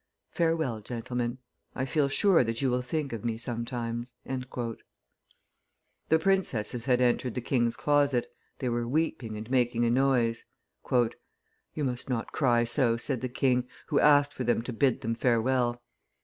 [0.31, 1.37] Farewell, gentlemen;
[1.75, 7.39] I feel sure that you will think of me sometimes." The princesses had entered the
[7.39, 8.25] king's closet;
[8.57, 10.43] they were weeping and making a noise.
[10.91, 15.13] "You must not cry so," said the king, who asked for them to bid them
[15.13, 15.83] farewell.